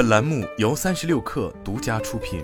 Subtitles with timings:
[0.00, 2.42] 本栏目由三十六氪独家出品。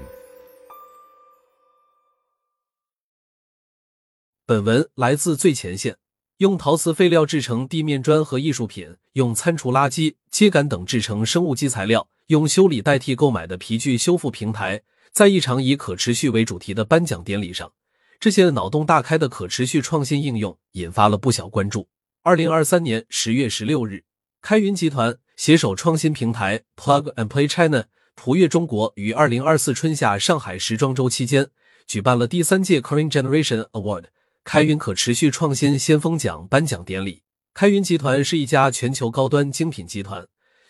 [4.44, 5.96] 本文来自最前线。
[6.36, 17.72] 用陶瓷废料制成地面砖和艺术品，用餐厨垃圾、秸秆等制成生物基材料，用修理代替购买的皮具修复平台，在一场以可持续为主题的颁奖典礼上，
[18.20, 21.88] 这些脑洞大开的可持续创新应用引发了不小关注。
[22.22, 24.04] 二零二三年十月十六日，
[24.42, 27.84] 开云集团携手创新平台 Plug and Play China
[28.14, 31.50] 普悦中国于二零二四春夏上海时装周期间
[31.86, 34.06] 举办了第三届 Corin Generation Award。
[34.42, 37.22] 开云可持续创新先锋奖颁奖典礼。
[37.52, 40.26] 开云集团是一家全球高端精品集团，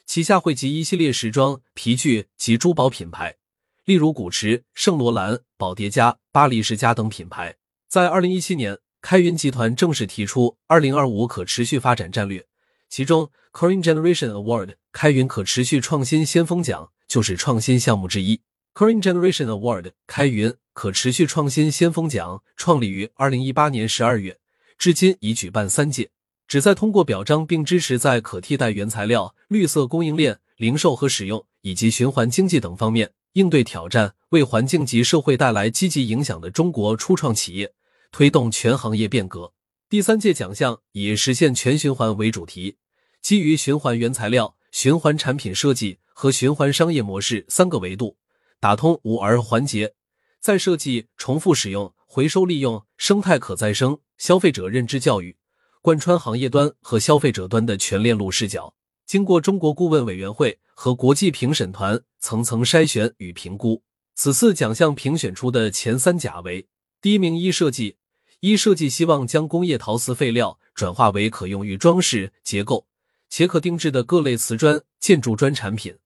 [0.06, 3.36] 旗下汇集一系列时装、皮具及珠宝品牌，
[3.84, 7.54] 例如古驰、圣罗兰、宝蝶家、巴黎世家等品牌。
[7.88, 12.46] 在二零一七年，开云集团正式提出二零二五可持续发展战略，
[12.88, 18.40] 其中 Corin Generation Award 开云可持续创新先锋奖就是创新项目之一。
[18.74, 20.54] Corin Generation Award 开云。
[20.76, 24.36] 可持续创新先锋奖创立于二零一八年十二月，
[24.76, 26.10] 至今已举办三届，
[26.46, 37.72] 旨在通过表彰并支持在可替代原材料、绿色供应链、零售和使用以及循环经济等方面应对挑战，为环境及社会带来积极影响的中国初创企业
[38.12, 39.54] 推动全行业变革。
[39.88, 42.76] 第三届奖项以实现全循环为主题，
[43.22, 48.16] 基于循环原材料、循环产品设计和循环商业模式三个维度，
[48.58, 49.94] 打通五儿环节。
[50.40, 55.36] 再设计、重复使用、回收利用、生态可再生、消费者认知教育，
[55.80, 58.74] 贯穿行业端和消费者端的全链路视角。
[59.06, 63.84] 经过中国顾问委员会和国际评审团层层筛选与评估，
[64.16, 66.66] 此次奖项评选出的前三甲为：
[67.00, 67.98] 第一名，一设计。
[68.40, 72.86] 一设计希望将工业陶瓷废料转化为可用于装饰、结构
[73.30, 75.96] 且可定制的各类瓷砖、建筑砖产品，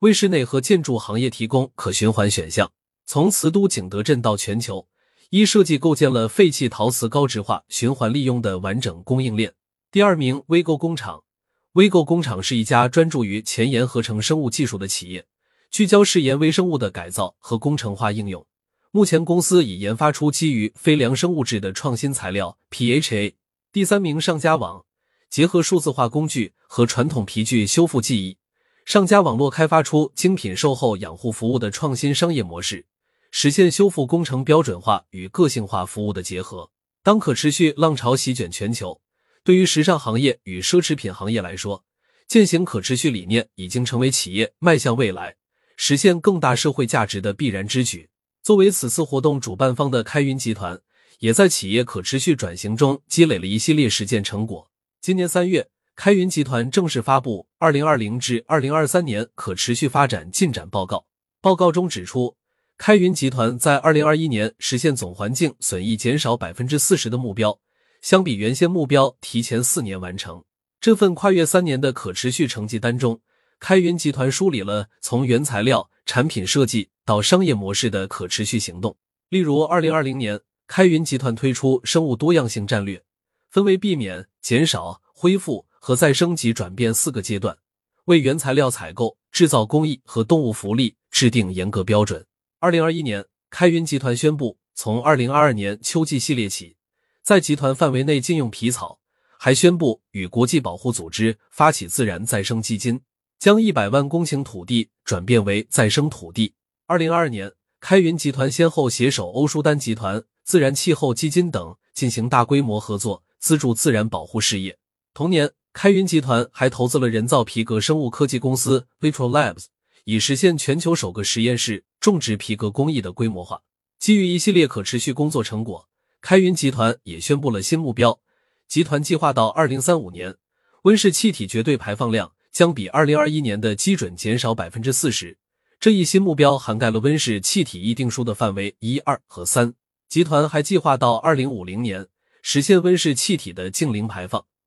[0.00, 2.70] 为室内和建筑行业提供可循环选项。
[3.06, 4.86] 从瓷都景德镇到全球，
[5.30, 9.54] 一设计构建了废弃陶瓷高值化循环利用的完整供应链。
[9.90, 11.24] 第二名，微购工厂。
[11.72, 15.26] 微购工厂是一家专注于前沿合成生物技术的企业，
[15.70, 18.46] 聚焦试盐微生物的改造和工程化应用。
[18.90, 23.34] 目前，公司已研发出基于非粮生物质的创新材料 PHA。
[23.70, 24.86] 第三名，上家网。
[25.28, 28.38] 结合数字化工具和传统皮具修复技艺，
[28.86, 32.86] 上家网络开发出精品售后养护服务的创新商业模式。
[33.30, 36.70] 实现修复工程标准化与个性化服务的结合。
[37.02, 39.02] 当可持续浪潮席卷全球，
[39.44, 41.84] 对于时尚行业与奢侈品行业来说，
[42.26, 45.36] 践行可持续理念已经成为企业迈向未来、
[45.76, 48.08] 实现更大社会价值的必然之举。
[48.48, 50.80] 作为此次活动主办方的开云集团，
[51.18, 54.70] 也在企业可持续转型中积累了一系列实践成果。
[55.02, 60.96] 今年三月，开云集团正式发布《二零二零至二零二三年可持续发展进展报告》。
[61.42, 62.34] 报告中指出。
[62.78, 67.60] 开云集团在二零二一年实现总环境损益减少百分之四十的目标，
[68.00, 70.42] 相比原先目标提前四年完成。
[70.80, 73.20] 这份跨越三年的可持续成绩单中，
[73.60, 78.96] 开云集团梳理了从原材料、产品设计到商业模式的可持续行动。
[79.28, 83.02] 例如，二零二零年，开云集团推出生物多样性战略，
[83.50, 87.56] 分为避免、减少、恢复和再生级转变四个阶段，
[88.04, 92.24] 为原材料采购、制造工艺和动物福利制定严格标准。
[92.60, 96.76] 二零二一年，开云集团宣布，从二零二二年秋季系列起，
[97.22, 99.00] 在集团范围内禁用皮草，
[99.36, 103.00] 还宣布与国际保护组织发起自然再生基金，
[103.38, 106.54] 将一百万公顷土地转变为再生土地。
[106.86, 114.76] 二零二二年，开云集团先后携手欧舒丹集团、自然气候基金等进行大规模合作，资助自然保护事业。
[115.14, 119.66] 同年，开云集团还投资了人造皮革生物科技公司 Vitro Labs。
[120.04, 123.60] 以实现全球首个实验室种植皮革工艺的规模化。
[123.98, 125.86] 基于一系列可持续工作成果，
[126.22, 128.18] 开云集团也宣布了新目标。
[128.66, 130.36] 集团计划到二零三五年，
[130.82, 135.38] 温室气体绝对排放量将比二零二一年的基准减少百分之四十。
[135.80, 139.74] 这一新目标涵盖了温室气体议定书的范围一、二和三。
[140.08, 142.06] 集团还计划到二零五零年
[142.42, 144.48] 实现温室气体的净零排放。